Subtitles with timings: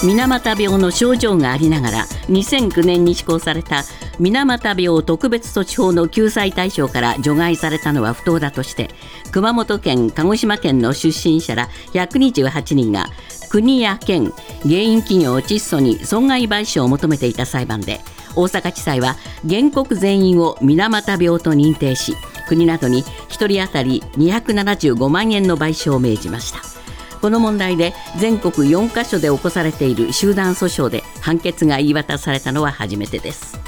[0.00, 3.82] 水俣病の症状がありながら2009年に施行された
[4.20, 8.90] 水俣病特別措置法の救済対象から除外されたのは不当だとして
[9.32, 13.06] 熊本県鹿児島県の出身者ら128人が
[13.50, 14.32] 国や県
[14.62, 18.00] 原因企業窒素に損害賠償を求めていた裁判で
[18.36, 19.16] 大阪地裁は
[19.48, 22.14] 原告全員を水俣病と認定し
[22.46, 26.77] 国などに1人当たり275万円の賠償を命じました。
[27.20, 33.58] この問題で全国4カ所で起こされている集団訴訟で判決が言い渡されたのは初めてです。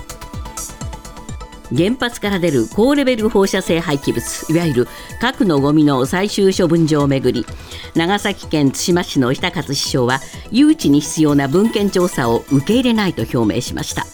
[1.76, 4.88] 原発から出る高レベル放射性廃棄物いわゆる
[5.20, 7.46] 核のゴミの最終処分場をめぐり
[7.94, 10.18] 長崎県対馬市の久勝市長は
[10.50, 14.04] 誘致に必要な文献調査を受け入れないと表明しました。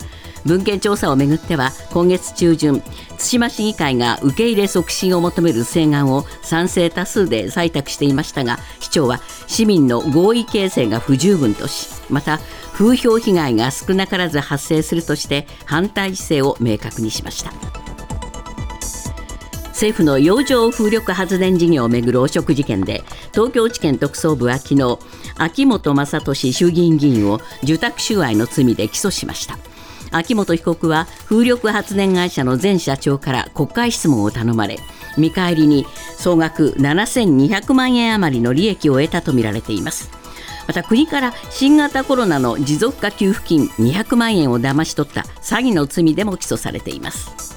[0.46, 2.80] 文献調査をめぐっては今月中旬
[3.18, 12.38] 対馬市議会が受け入れ促進を求める請願を賛成多数で採択していましたが市長は市民の合意形成が不十分としまた
[12.72, 17.52] 風評被害が少なからず発生するとして反対姿勢を明確にしました。
[19.76, 24.98] 政府の洋上風力発電事業をめぐる汚職事件で東京地検特捜部は昨日
[25.36, 29.58] 秋本真利衆議院議員を受託収賄の罪で起訴しました。
[30.16, 34.78] 秋元被告は風力発電会社の前社長から国会質問を頼まれ
[35.16, 35.86] 見返りに
[36.16, 40.10] 総額7200万円余りの利益を得たとみられています。
[40.66, 47.56] また国から新型コロナの持続化給付金200万円を騙し取った詐欺の罪でも起訴されています。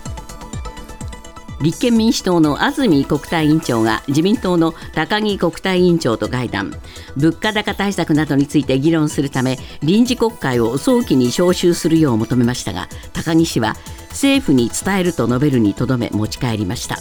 [1.62, 6.74] 立憲民主党の安住国対委員長が自民党の高木国対委員長と会談。
[7.18, 13.76] 物価高対策などについて議論するため臨時国会を早期に召集するよう求めましたが高木氏は
[14.10, 16.98] 政府に伝えると述べるにとどめ持ち帰りました。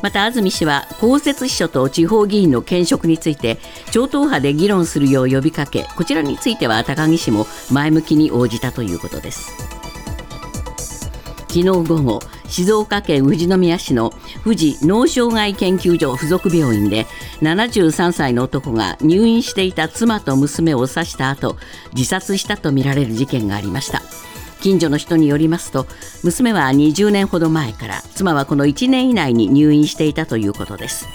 [0.00, 3.58] また安住氏は公設秘書と地方議員の兼職について
[3.90, 9.50] 超党派で議論するよう呼びかけこちらについては高木氏も前向きに応じたということです。
[11.48, 17.06] 昨日午後静岡県富士宮市の富士脳障害研究所附属病院で
[17.42, 21.56] 73歳の男が入院していた妻と娘を刺した後
[21.94, 24.02] 自殺したとみられる事件がありました。
[24.60, 25.86] 近所の人によりますと
[26.24, 31.06] 娘は20年ほど前から妻はこの1年以内に入院していたということです。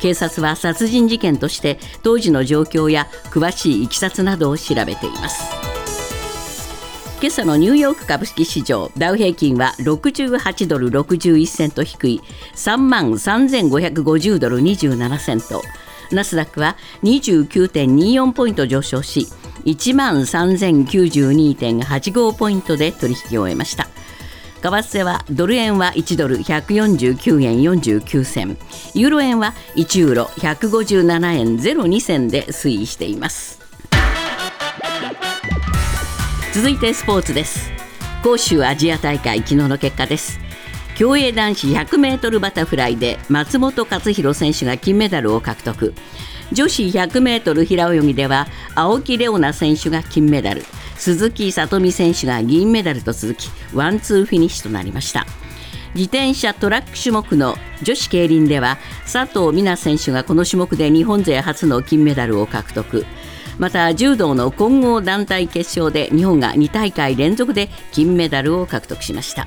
[0.00, 5.79] 警察は殺人事件として当時の状況や詳しいいきさつなどを調べています。
[7.22, 12.22] 今朝のニューヨーク株式市場ダウ平均は68ドル61セント低い
[12.54, 15.60] 3万3550ドル27セント。
[16.12, 19.26] ナスダックは29.24ポイント上昇し
[19.66, 23.86] 1万3092.85ポイントで取引を終えました。
[24.62, 28.56] 為替はドル円は1ドル149円49銭。
[28.94, 33.59] ユーロ円は1ユーロ157円02銭で推移しています。
[36.60, 37.70] 続いてスポーツです。
[38.22, 40.38] 杭州アジア大会昨日の結果です。
[40.94, 45.94] 競泳男子 100m バタフライで松本克弘選手が金メダルを獲得。
[46.52, 50.62] 女子 100m 平泳ぎでは青木玲緒樹選手が金メダル。
[50.96, 55.24] 鈴木聡美選手が銀メダルと続きワンツーフィニッシュとなりました。
[55.94, 58.78] 自転車トラック種目の女子競輪では
[59.10, 63.04] 佐藤水菜選手がこの種目で日本勢初の金メダルを獲得。
[63.58, 69.46] また柔道の混合団体決勝で日本が2大会連続で金メダルを獲得しました。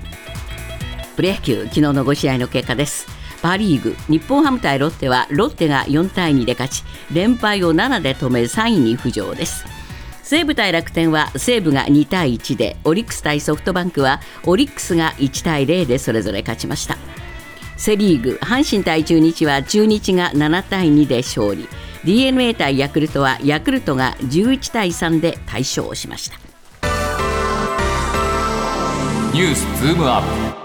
[1.16, 3.08] プロ野球昨日の5試合の結果です。
[3.42, 9.66] パ・リーグ日本ハム対ロッテはロッテが4対2で勝ち連敗を7で止め3位に浮上です。
[10.24, 16.98] 西武対楽天は西武が2対1でオリックス対ソフトバンクはオリックスが1対0でそれぞれ勝ちました。
[17.76, 21.68] セ・リーグ阪神対中日は中日が7対2で勝利。
[22.06, 26.38] d n a 対ヤクルトはヤクルトが11対3で大勝しました。
[29.34, 30.64] ニュースズームアップ。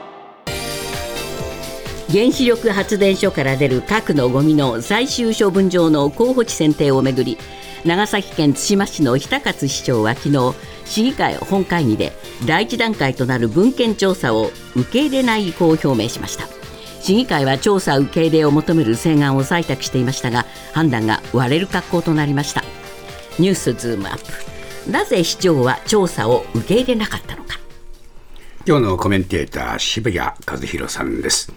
[2.13, 7.39] 原子力発電所から出る核のゴミの最終処分場の候補地選定をめぐり
[7.85, 10.55] 長崎県対馬市の日勝市長は昨日
[10.85, 12.13] 市議会本会議で
[12.47, 16.47] 第一段階となる文献調査を受け入れない意向を表明しました。
[17.01, 22.65] 市議会は調査受け入れを求める請願を採択していましたが判断が割れる格好となりました。
[23.39, 24.91] ニュースズームアップ。
[24.91, 27.61] なぜ市長は調査を受け入れなかったのか。
[28.67, 31.53] 今日のコメンテーター渋谷和弘さんです。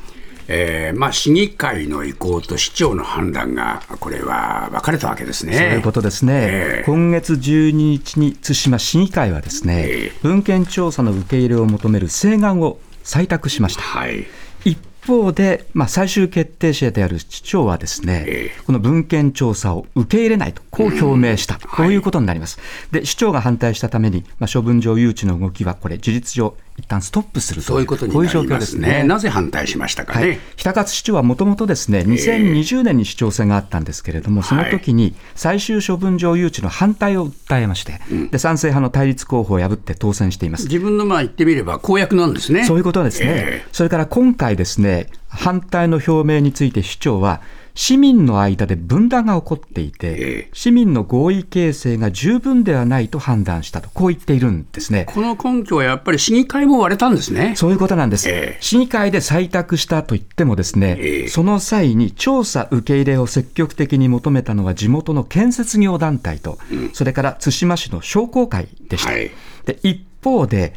[0.53, 5.53] えーまあ、市議会の意向と市長の判断が、これは分かれたわけですね。
[5.53, 13.81] そういうことですね、えー、今月12日に対馬市議会はですね、えー、文献調査の受け入れを求める請願を採択しました。
[13.81, 14.27] はい。
[14.65, 14.77] 一
[15.07, 22.59] 方で、まあ、最終決定者である市長はですね、えこの文献調査を受け入れないと、こう表明した、こういうことになります。
[22.91, 28.87] で、市長が反対したために、まあ、処分上誘致の動きは、これ、事実上、一旦ストップするとそういうことになりま況ですすね。
[28.87, 29.03] ね。
[29.03, 37.99] なぜ反対しましたかはいね。、日高市長はもともとですね、2020年に市長選があったんですけれども、その時に最終処分上誘致の反対を訴えまして、
[38.31, 40.65] で賛成派の対立候補を破って当選しています。
[40.65, 42.65] 自分のまあ言ってみれば公約なんですね。
[42.65, 47.41] そういうことですね、えそれから今回ですね、反対の表明について市長は、
[47.73, 55.05] 市民の間で分断が起こっていて、ええ市民の合意形成が十分ではないと判断したと、こう言っているんですね。
[55.07, 57.53] この根拠はやっぱり市議会も割れたんですね。
[57.55, 66.57] そういうことなんです、ええ市議会で採択したと言っても、ですね、ええその際に調査受け入れを積極的に求めたのは地元の建設業団体と、
[66.93, 69.11] それから対馬市の商工会でした。
[69.11, 69.31] はい
[69.65, 70.73] で一方で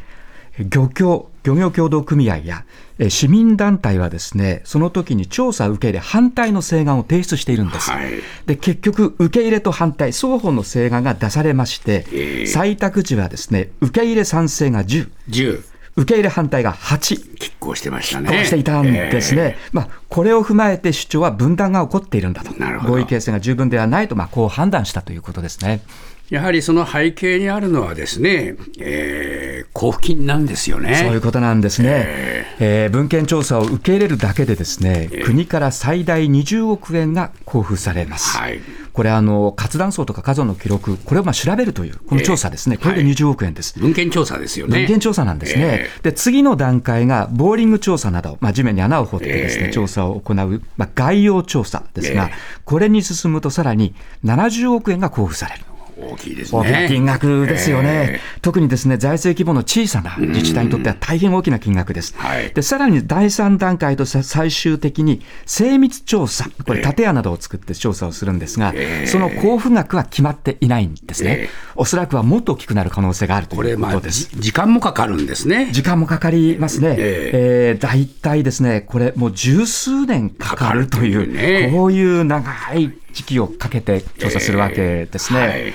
[0.59, 2.65] 漁協漁業協同組合や
[2.97, 8.11] え市民団体はですねその時に調査受け入れ反対の請願を提出しているんです、はい。
[8.45, 12.43] で結局受け入れと反対双方の請願が出されまして、ええ。
[12.43, 15.63] 採択時はですね受け入れ賛成が10 10、
[15.97, 18.29] 受け入れ反対が8拮抗してましたね。
[18.29, 22.51] こうしていたんですね、まあ、これを踏まえて主張は分断が起こっているんだと。
[22.87, 25.81] 合意形成が十分ではないと、まあ、こう判断したということですね。
[26.29, 30.95] やはりその背景にあるのはですね、えー交付金なんですよね。
[30.95, 38.37] そういうことなんですね、えー文献調査を受け入れるだけで、ですね、国から最大20億円が交付されます。
[38.37, 38.61] はい
[38.95, 43.77] これあの、活断層とか火山の記録、これをまあ調べるという、この調査ですね、これで20億円です。
[43.77, 44.77] 文献調査ですよね。
[44.79, 53.93] 文献調査なんですね、で次の段階がボーリング調査など、まあ、地面に穴を掘ってです、ねええ調査を行う、まあ、概要調査ですが、ええこれに進むとさらに
[54.23, 55.65] 70億円が交付される。
[55.97, 56.59] 大きいですね。
[56.59, 62.15] 大きな金額ですよね、え特にですね財政規模の小さな自治体にとっては大変大きな金額です。
[62.17, 62.53] はい。
[62.53, 68.73] でさらに第3段階とさ最終的に精密調査、これ、建屋などを作って調査をするんですが、
[69.05, 71.49] その交付額は決まっていないんですね、ええ。
[71.75, 74.29] おそらくはもっと大きくなる可能性があるというこまあ、とです。
[74.35, 75.69] じ時間もかかるんですね。
[75.71, 77.31] 時間もかかりますね、え。
[77.33, 81.71] えー大体ですね、これ、もう十数年かかるという、かかるというね。
[81.71, 85.39] こういう長い時期をかけて調査するわけですね。
[85.39, 85.73] えーはい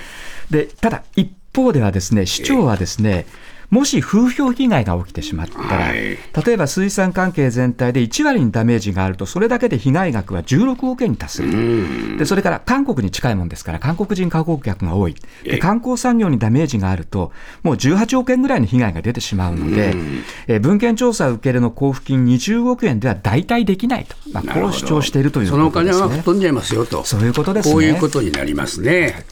[0.51, 3.27] でただ、一方ではですね、市長はですね、
[3.71, 6.01] もし風評被害が起きてしまったら、はい。
[6.01, 6.19] 例
[6.53, 11.51] えば水産関係全体で1割にダメージがあると、それだけで被害額は16億円に達する
[12.13, 15.15] と、でそれから韓国に近いもんですから、韓国人観光客が多い、
[15.45, 17.33] で観光産業にダメージがあると、
[17.63, 19.95] もう18億円ぐらいの被害が出てしまうので、
[20.47, 26.03] えー文献調査受け入れの交付金20億円では代替できないと、まあ、こう主張しているというそのお金ことですね。
[26.03, 27.05] は吹っ飛んじゃいますよと。
[27.05, 27.73] そういうことですね。
[27.73, 29.25] こういうことになりますね。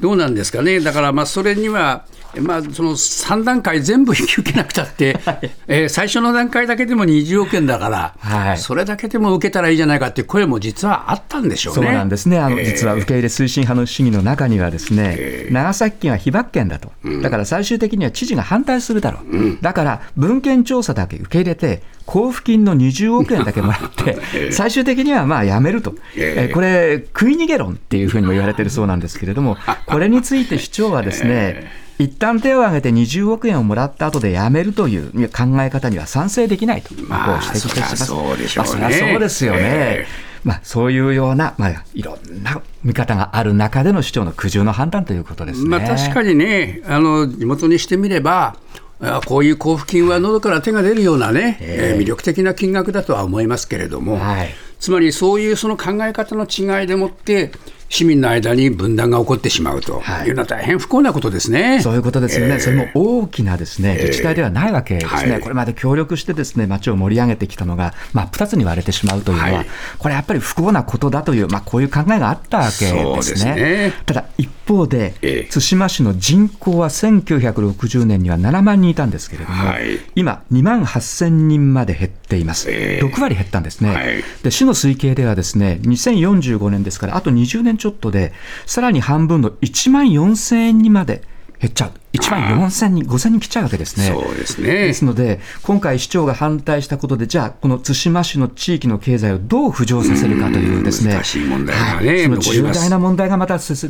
[0.00, 0.80] どうなんですかね。
[0.80, 2.04] だから、まあ、それには、
[2.40, 5.18] まあ、その3段階全部引き受けなくたって、
[5.68, 8.58] えー最初の段階だけでも20億円だから、はい。
[8.58, 11.92] それだけでも受けたらいいじゃないかっていう声も実はあったんでしょうそうね。
[11.92, 12.66] なんですね、あのえー。
[12.66, 16.92] 実は受け入れ推進派の市議の中には、ですね、長崎県は被爆県だと、
[17.22, 24.18] だから最終的には知事が反対するだろう、だから文献調査だけ受け入れて、交付金の20億円だけもらって、
[24.52, 29.56] 最終的にはまあやめると、ええーこれ、食い逃げ論っていうふうにも言われてるそうなんですけれども、
[29.86, 38.06] これについて市長はですね、一旦手を挙げて20億円をもらった後でやめるという考え方には賛成できないと、まあ指摘してます。
[38.06, 39.60] そうでしょうねまあそうですよね。
[39.62, 40.06] え
[40.46, 45.68] まあ、そういうような、まあ、いろんな見方がある中での市長の苦渋の判断ということですね。
[45.68, 48.85] まあ、確かにね、あの地元にしてみれば、あ
[49.26, 54.54] こういう交付金は喉から手が出るようなね、えー魅力的な金額だとは思いますけれども、はい。
[54.78, 57.52] つまりそういうその考え方の違いでもって、
[57.88, 61.80] 市民の間に分断が起こってしまうというのは大変不幸なことですね。
[61.80, 65.40] そういうことですよね、それも大きなですね、自治体ではないわけですね、はい。
[65.40, 69.66] これまで協力してですね町を盛り上げてきたのが、真っ二つに割れてしまうというのは、はい。
[69.98, 73.38] これやっぱり不幸なことだという、まあ、こういう考えがあったわけですね。
[73.38, 73.92] すね。
[74.04, 75.50] ただ一方で、ええ。
[75.52, 79.98] 対馬市の人口は1960年には7万人いたんですけれども、はい。
[80.14, 83.04] 今、2万8000人まで減っています、ええ。
[83.04, 83.94] 6割減ったんですね。
[83.94, 84.22] はい。
[84.42, 88.32] で市の推計ではですね2045年ですからあと20年ちょっとで
[88.66, 91.22] さらに半分の1万4000円にまで
[91.58, 94.08] 減っちゃう1万4000人5000人切っちゃうわけですね。
[94.08, 103.88] そうですねですので今回市長が反対したことでじゃあこの対馬市の地域の経済をどう浮上させるかというですね難しい問題がねはいその重大な問題がまたすす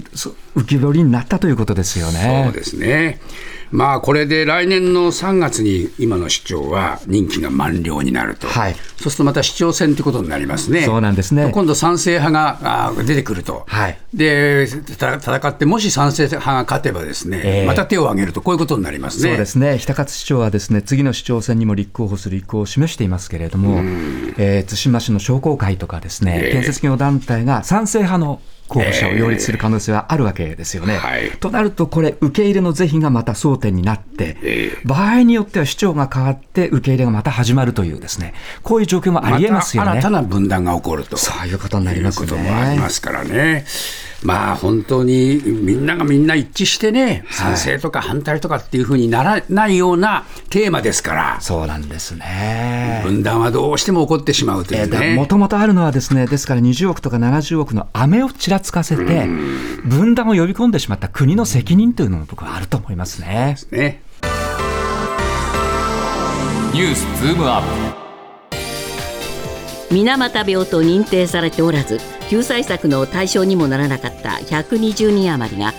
[0.56, 2.44] 浮き彫りになったということですよね。
[2.46, 3.20] そうですね。
[3.70, 8.74] まあこれで来年の3月に今の市長は任期が満了になると、はい。
[8.74, 10.82] そうするとまた市長選ということになりますね。
[10.82, 11.50] そうなんですね。
[11.52, 13.98] 今度、賛成派が出てくると、はい。
[14.14, 14.66] で
[14.98, 17.66] た戦って、もし賛成派が勝てばですね、ええ。
[17.66, 19.30] また手を挙げると、こういうことになりますね。
[19.30, 23.78] そうですね、日高市長はですね次の市長選にも立候補する意向を示していますけれども、
[24.38, 26.52] えー対馬市の商工会とかですね、ええ。
[26.52, 30.96] 建設業団体が賛成派の候補者を擁立する可能性はあるわけですよね。
[30.96, 39.86] はいとなると、これ、受け入れの是非がまた争点になって、ええ場合によっては市長が変わって、受け入れがまた始まるというですね、こういう状況もありえますよね。
[39.88, 41.16] また新たな分断が起こると。
[41.16, 43.64] そういうことになりますねいうこともありますからね。
[44.26, 53.02] まあ本当にみんながみんな一致してね、賛成とか反対とかっていうふうにならないようなテーマですから、そうなんですね。
[53.04, 55.14] 分断はどうしても起こってしまうというね。
[55.14, 59.28] もともとあるのはですね、ですから20億とか70億の飴をちらつかせて、
[59.84, 63.56] 分断を呼び込んでしまった国の責任というのも僕はあると思いますね。
[63.70, 64.02] ね
[66.72, 68.06] ニュースズームアッ
[69.90, 75.72] 水俣病と認定されておらず救済策の対象にもならなかった120人余りが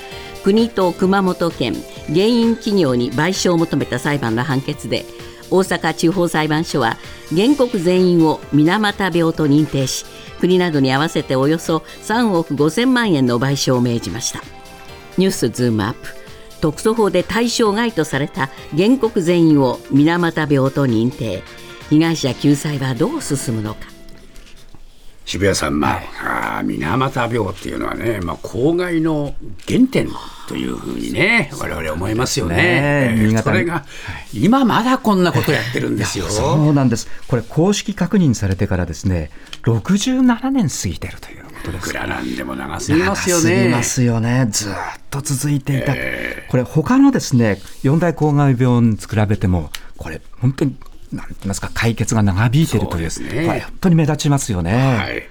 [0.43, 1.73] 国と熊本県
[2.07, 5.05] 原因企業に賠償を求めた裁判の判決で
[5.49, 6.97] 大阪地方裁判所は
[7.35, 10.05] 原告全員を水俣病と認定し
[10.39, 14.41] 国などに合わせておよそ3億5千万円の賠償を命じました。
[15.17, 16.15] ニュースズームアップ。
[16.61, 21.43] 特措法で対象外とされた原告全員を水俣病と認定。
[21.89, 23.87] 被害者救済はどう進むのか。
[25.25, 26.01] 渋谷さん、まあ、
[26.63, 29.35] 水俣病っていうのはね、まあ、公害の
[29.67, 30.09] 原点
[30.47, 32.55] というふうにね、我々思いますよね。
[32.55, 33.85] ねええーそれが、
[34.33, 36.25] 今まだこんなことやってるんですよ。
[36.29, 37.07] そうなんです。
[37.27, 39.31] これ公式確認されてからですね、
[39.63, 41.97] 67年過ぎてるということですいく。
[41.97, 43.69] らなんでも長すぎますよ長すぎね。
[43.69, 44.47] ますよね。
[44.49, 44.75] ずーっ
[45.09, 45.93] と続いていた。
[46.49, 50.75] これ他のですね、四大公害病に比べても、これ本当に、
[51.11, 54.97] なんて言いますか、解決が長引いてるという、そうですねこれ本当に目立ちますよね。
[54.97, 55.23] はい。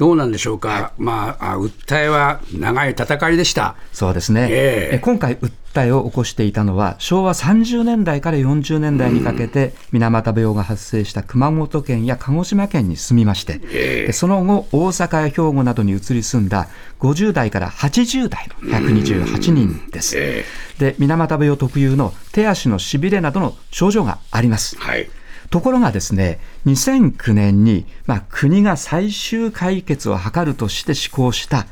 [0.00, 0.94] どうなんでしょうか？
[0.96, 3.76] まあ、あ訴えは長い戦いでした。
[3.92, 20.14] そうですね、えええ今回、訴えを起こしていたのは、昭和30年代から40年代にかけて、水俣病が発生した熊本県や鹿児島県に住みまして、その後、大阪や兵庫などに移り住んだ50代から80代の128人です。
[20.16, 20.46] え
[20.78, 24.78] で水俣病特有の手足のしびれなどの症状があります。
[24.78, 25.10] はい。
[25.50, 31.66] ところがですね、2009年に、まあ、国が最終解決を図るとして施行した、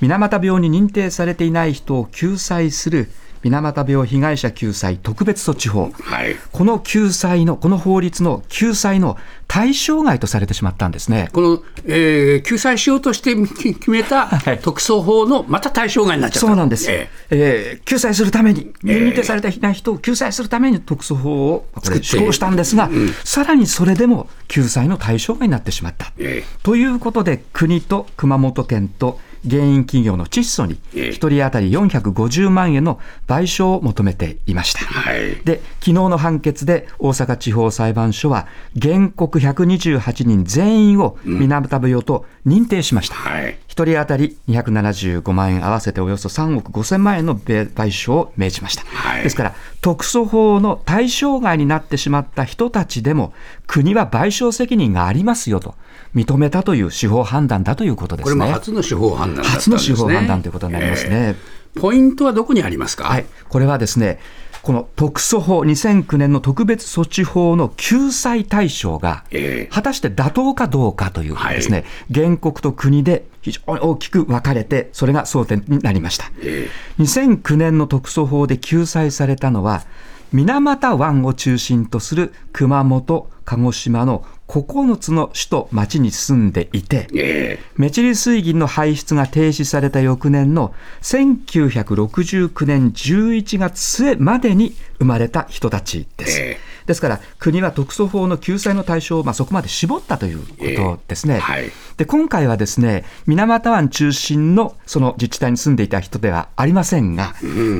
[0.00, 3.10] 水俣病に認定されていない人を救済する
[3.44, 5.92] 水俣病被害者救済特別措置法。
[6.02, 6.36] はい。
[6.52, 11.28] この救済の、この法律の救済の対象外とされてしまったんですね。
[11.32, 16.46] この、えー救済しようとして 決めたはい特措法のまた対象外になっちゃった。
[16.46, 21.66] そうなんです、ええー救済するために、ええ認定されていない人を救済するために特措法を
[22.02, 22.90] 施行したんですが、
[23.24, 26.12] さらにそれでも救済の対象外になってしまった。
[26.18, 34.80] えということで、国と熊本県と原因企業の窒素に、ええ1人当たり450万円の賠償を求めていました。
[34.80, 35.36] はい。
[35.44, 38.46] で、昨日の判決で大阪地方裁判所は、
[38.80, 43.14] 原告128人全員を水俣病と認定しました。
[43.14, 43.58] はい。
[43.74, 53.34] 1人当たり275万円合わせておよそ3億5000万円の賠償を命じました、はいですから特措法の対象外になってしまった人たちでも
[53.66, 55.74] 国は賠償責任がありますよと
[56.14, 59.68] 認めたという司法判断だということですねこれも初の司法判断だったんですね。
[59.68, 61.36] 初の司法判断ということになりますね、えー
[61.74, 63.02] ポイントはどこにありますか？
[63.02, 64.20] はい、これはですね
[64.64, 69.74] この特措法2009年の特別措置法の救済対象がええ。
[69.74, 76.32] 果たして妥当かどうかというですね、原告と国で非常に大きく分かれてそれが争点になりました。
[76.42, 79.84] え2009年の特措法で救済されたのは
[80.34, 96.40] 水俣湾を中心とする熊本鹿児島の9つの首都町に住んでいてメチル水銀の排出が停止された翌年の1969年11月末までに生まれた人たちです。
[96.40, 101.36] えですから国は特措法の救済の対象をまあそこまで絞ったということですね。
[101.36, 107.34] えはいで今回はですね水俣湾中心のその自治体に住んでいた人ではありませんが、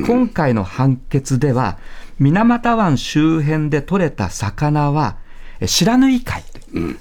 [0.07, 1.77] 今回の判決では
[2.19, 5.17] 水俣湾周辺で取れた魚は
[5.59, 6.43] え白縫い貝、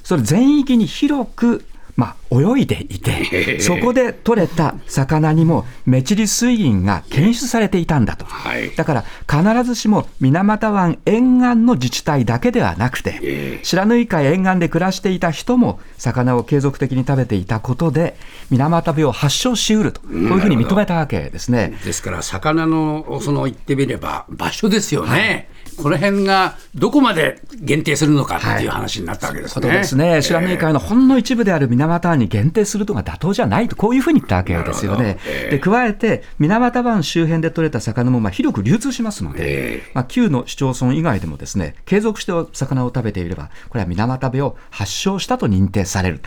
[0.02, 1.64] それ全域に広く
[1.96, 8.24] まあ、泳いでいて、 そこで取れた魚にもメチリ水銀が検出されていたんだと。
[8.24, 8.70] はい。
[8.74, 18.16] だから必ずしも水俣湾沿岸の自治体だけではなくて、白縫海沿岸で暮らしていた人も魚を継続的に食べていたことで、
[18.50, 21.78] 水俣病を発症しうると、こういうふうに認めたわけですね。
[21.84, 29.54] ですから、魚のその言ってみれば、場所ですよね、この辺がどこまで限定するのかっていう話になったわけですね。
[29.54, 35.18] ことですね、白縫海のほんの一部である水俣湾に限定するのが妥当じゃないと、こういうふうに言ったわけですよね。
[35.50, 46.20] で加えて、水俣湾周辺で取れた魚もまあ広く流通しますので、まあ、旧の市町村以外でもですね継続して魚を食べていれば、これは水俣病を発症したと認定される、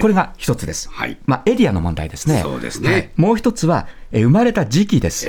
[0.00, 1.18] これが一つです、はい。
[1.26, 2.40] まあ、エリアの問題ですね。
[2.42, 2.92] そうですね。
[2.92, 3.10] はい。
[3.16, 5.28] もう一つは、え生まれた時期です、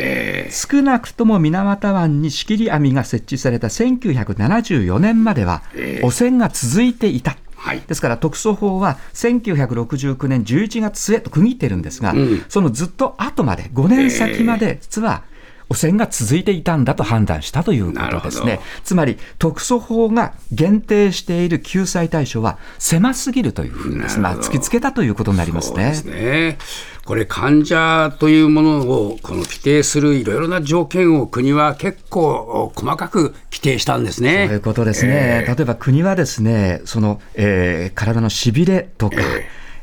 [0.51, 5.63] 少なくとも水俣湾に仕切り網が設置された1974年までは、
[6.01, 7.37] 汚染が続いていた。
[7.55, 7.81] はい。
[7.85, 12.15] ですから特措法は1969年11月末と区切ってるんですが、
[12.47, 15.23] そのずっと後まで、5年先まで、実は
[15.69, 18.59] 汚染が続いていたんだと判断したということですね。
[18.83, 26.21] つまり、特措法が限定している救済対象は狭すぎるというふうにまあ、突きつけたということになりますねそうです。
[26.21, 26.57] ね。
[27.05, 34.45] これ、患者というものをこの規定するいろいろな条件を国は結構細かく規定したんですね。
[34.47, 39.17] そういうことですね、例えば国はですね、その、えー体のしびれとか、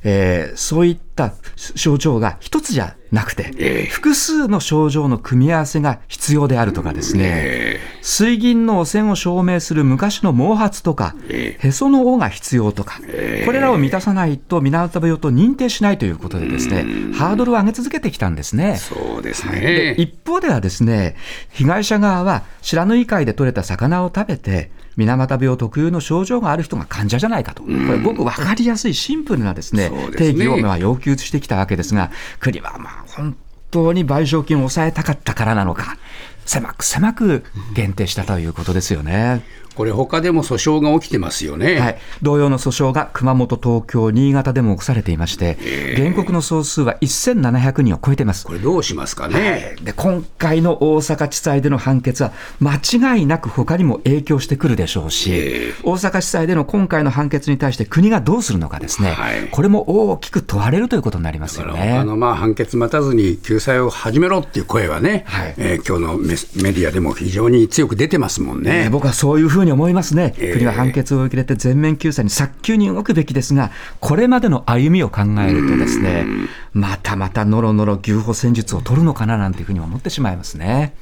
[0.05, 1.33] えーそういった
[1.75, 13.01] 症状が一つじゃなくて、複数の症状の組み合わせが必要であるとかですね、水銀の汚染を証明する昔の毛髪とか、へその緒が必要とか、
[13.47, 18.77] これらを満たさないと水俣病と認定しないということでですね、ハードルを上げ続けてきたんですね。
[18.77, 19.95] そうですでね。
[19.99, 21.17] 一方ではですね、
[21.51, 32.11] 被害者側は白縫海で取れた魚を食べて、水俣病特有の症状がある人が患者じゃないかと、これ、ごく分かりやすいシンプルなですね、定義をまあ要求してきたわけですが、
[32.41, 33.37] 国はまあ本
[33.71, 35.99] 当に賠償金を抑えたかったからなのか、
[36.47, 39.43] 狭く狭く限定したということですよね。
[39.77, 41.79] これ、他でも訴訟が起きてますよね。
[41.79, 45.59] はい、同様の訴訟が熊本、東京、新潟でも起こされていまして、
[45.97, 48.47] 原告の総数は1700人を超えています。
[48.47, 49.77] これ、どうしますかね。
[49.83, 52.77] で今回の大阪地裁での判決は、間
[53.17, 62.05] 違いなく他にも影響してくるでしょうし、大阪地裁での今回の判決に対して国がどうするのかですね、はいこれも大きく問われるということになりますよ他ね。
[62.05, 68.85] のまあ判決待たずに救済を始めろっていう声はね、はいえー今日のメスメディアでも非常に強く出てますもんね。
[68.85, 70.53] えー僕はそういうふうに思いますね、ええ。
[70.55, 73.71] 国は判決を受け入れて全面救済に早急に動くべきですが、
[74.01, 76.27] これまでの歩みを考えると、ですね
[76.73, 80.95] またまたのろのろ牛歩戦術を取るのかななんていうふうに思ってしまいますね。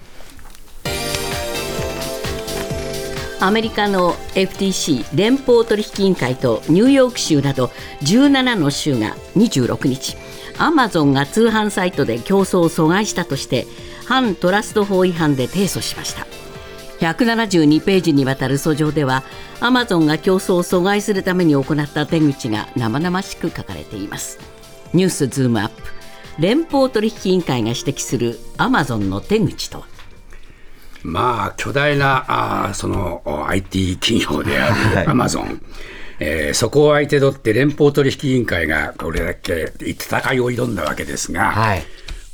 [3.41, 7.67] アメリカの FTC 連邦取引委員会とニューヨーク州など
[8.00, 10.17] 17の州が26日
[10.56, 13.67] アマゾンが通販サイトで競争を阻害したとして
[14.06, 16.26] 反トラスト法違反で提訴しました
[17.04, 19.23] 172ページにわたる訴状では
[19.60, 24.38] アマゾンが競争を阻害するために行った手口が生々しく書かれています。
[24.95, 25.82] ニュースズームアップ。
[26.38, 29.86] 連邦取引委員会が指摘するアマゾンの手口とは？
[31.02, 32.25] まあ、巨大な
[32.67, 35.60] あーそのお IT 企業である アマゾン。
[36.21, 41.84] えーそこを相手取って連邦取引委員会がこれだけ戦いを挑んだわけですが、はい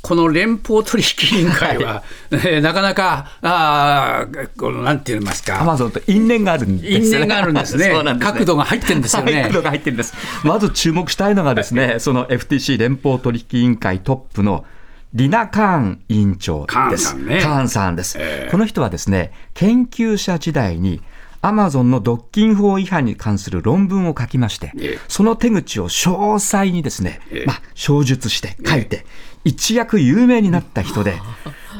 [0.01, 7.85] この連邦取引委員会は、えーなかなか、あーこのなんて言いますか、アマゾンと因縁があるんです因縁があるんですね。
[7.93, 8.33] そうなんですね。
[8.33, 9.43] 角度が入ってるんですよね。
[9.43, 10.13] 角度が入ってるんです。
[10.43, 14.65] まず注目したいのがですね、その FTC 連邦取引委員会トップの
[15.13, 16.73] リナ・カーン委員長です。
[16.73, 17.41] カーンさんね。
[17.41, 18.17] カーンさんです。
[18.19, 21.01] ええこの人はですね、研究者時代に
[21.41, 29.05] アマゾンの独禁法違反に関する論文を書きましてええ、その手口を詳細にですねええ、まあ、詳述して書いて、
[29.43, 31.15] 一躍有名になった人で、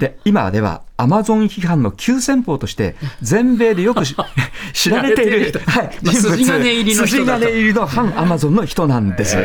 [0.01, 4.15] で、今ではアマゾン批判の急先鋒として、全米でよくし
[4.73, 9.37] 知られている、はい、筋金入りの筋金入りの反アマゾンの人なんです。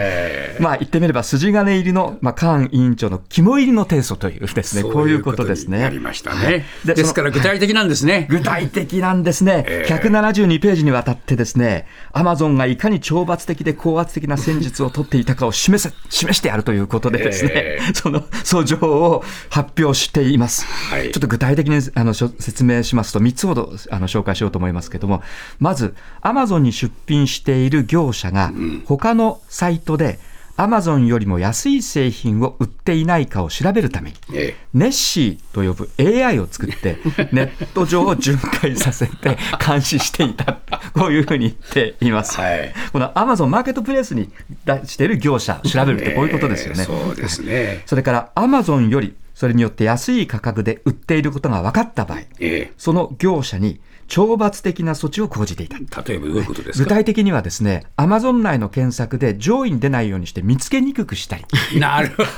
[0.58, 5.80] まあ言ってみれば筋金入りの、まあ、カーン委員長の肝入りの提訴というですね、こういうことですね。
[5.80, 6.66] なりましたはいね。
[6.86, 8.26] ですから具体的なんですね。
[8.30, 20.45] 具体的なんですね、ええ172ページにわたってですね、アマゾンがいかに懲罰的で高圧的な戦術を取っていたかを示せ示してやるということでですね、えその訴状を発表しています。
[20.48, 21.10] はい。
[21.12, 25.22] ちょっと具体的にあの説明しますと、3つほどあの紹介しようと思いますけれども、
[25.58, 28.52] まず、アマゾンに出品している業者が、
[28.86, 30.18] 他のサイトで、
[30.58, 36.96] アマゾンよりも安い製品を売っていないかを調べるために、えネッシーと呼ぶ AI を作って、
[37.30, 40.60] ネット上を巡回させて監視していた、
[40.94, 42.40] こういうふうに言っています。
[42.40, 42.72] はい。
[42.90, 44.30] このアマゾンマーケットプレイスに
[44.64, 46.82] 出している業者を調べるってこういうことですよね。
[46.82, 47.82] えそうですね。
[47.84, 55.76] それからアマゾンよりそれによって安い価格で売っていることが分かった場合、えその業者に懲罰的な措置を講じていた。
[55.76, 61.44] え例えばどういうことです具か体的にはですね、アマゾン内の検索で上位に出ないようにして見つけにくくしたり、
[61.78, 62.30] なるほど。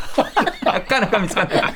[0.65, 1.75] なかなか見つからない。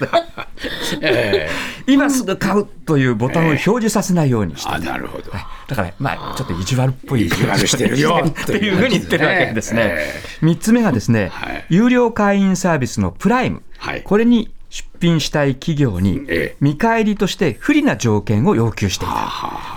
[1.03, 1.49] え
[1.87, 5.31] え今すぐ買うというボタンを表示させないようにしてあ、なるほど。
[5.31, 7.27] だから、まあ、ちょっと意地悪っぽい。
[7.27, 10.23] 意地悪してるよっていうふうに言ってるわけですねえ。
[10.41, 14.03] 三つ目がですねはい、有料会員サービスのプライムはい。
[14.03, 19.31] これに出品したい企業にええ、見返りとして不利な条件を要求していた。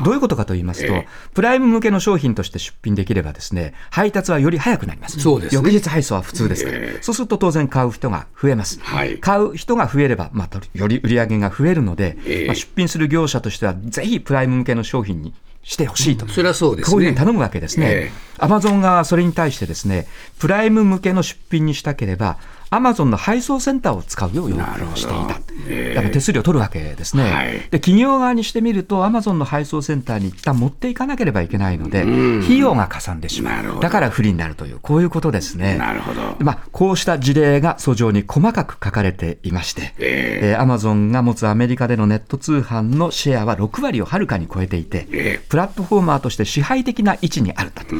[0.06, 5.20] どういうことかと言いますとええ、プライム向けの商品として出品できればですね、配達はより早くなります。
[5.20, 6.98] そうですね翌日配送は普通ですからええ。
[7.02, 8.80] そうすると当然買う人が増えます。
[8.80, 15.34] はい買う人が増えれば、まあ、より売り上げが増えるので、ええまあ、出品する業者としては、ぜひプライム向けの商品に
[15.66, 16.28] してほしいと。
[16.30, 16.92] それはそうですね。
[16.94, 18.12] こういうふうに頼むわけですねえ。
[18.38, 20.08] アマゾン側はそれに対してですね、
[20.40, 22.38] プライム向けの出品にしたければ、
[22.76, 24.64] アマゾンの配送センターを使うよう要求
[24.96, 25.40] していた。
[25.68, 27.80] ええやっぱ手数料取るわけですね、はいで。
[27.80, 33.80] 企業側にしてみると、アマゾンの配送センターに一旦持っていかなければいけないので、費用がかさんでしまう。
[33.80, 35.78] だから不利になるという、こういうことですね。
[35.78, 36.36] なるほど。
[36.40, 47.96] まあ、こうした事例が訴状に細かく書かれていまして、ええーアマゾンが持つアメリカでのネット通販のシェアは6割をはるかに超えていて、ええプラットフォーマーとして支配的な位置にあるんだと、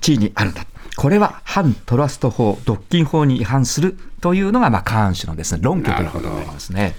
[0.00, 0.66] 地位にあるんだ。
[0.96, 6.94] これは反トラスト法、独禁法に違反するというのが、まあ、カーン氏のですね、論拠ということになりますね。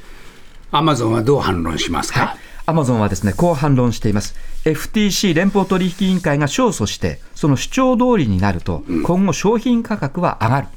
[0.72, 4.36] アマゾンはどう反論しますか、アマゾンはですね、こう反論しています。
[4.66, 10.68] FTC 連邦取引委員会が勝訴して、その主張通りになると、今後商品価格は上がる。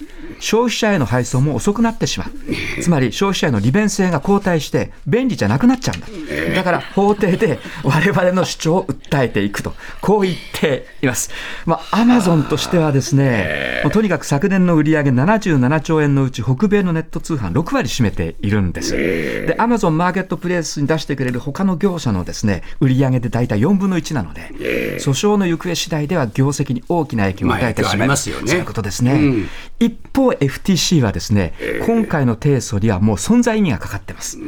[0.41, 2.83] 消費者への配送も遅くなってしまう。
[2.83, 6.07] つまり消費者への利便性が後退して便利じゃなくなっちゃうんだ。
[6.55, 11.31] だから法廷で我々の主張を訴えていくと、こう言っています。
[11.67, 18.97] まあ、アマゾンとしてはですね、とにかく昨年の売上77兆円のうち北米のネット通販6割占めているんです。
[18.97, 24.51] で、アマゾンマーケットプレイスに出してくれる他の業者のですね、売上で大体4分の1なので、
[24.99, 29.13] 訴訟の行方次第では業績に大きな影響を与えてしまいますよねそういうことですね。
[29.13, 29.49] うん
[29.81, 31.55] 一方、FTC はですね、
[31.87, 34.39] 今回の提訴にはもう存在意味がかかってます。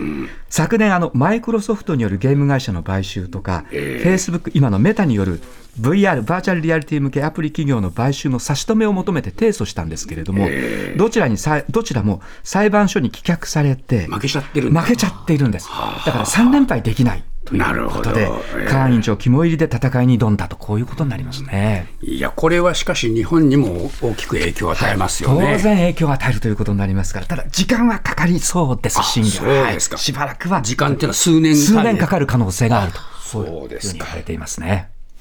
[0.49, 5.41] 昨年、あの、マイクロソフトによるゲーム会社の買収とか、Facebook、今のメタによる
[5.81, 10.49] VR、バーチャルリアリティ向けアプリ企業の買収の差し止めを求めて提訴したんですけれども、
[10.97, 15.69] どちらにさ、どちらも裁判所に棄却されて、負けちゃってる負けちゃっているんです。
[15.69, 17.23] だから3連敗できない。
[17.51, 21.89] というなるほどことで、ええカーン委員長肝入りで戦いに挑んだと、こういうことになりますね。
[22.01, 25.59] いや、これはしかし日本にも大きく影響を与えますよ当ね。
[25.59, 29.63] 然影響を与えるということになりますから、ただ時間はかかりそうです、審議は。
[29.65, 34.91] はいしばらくは時間っていうのは数年数年かかる可能性があると、そうですかいうふうに言われていますね。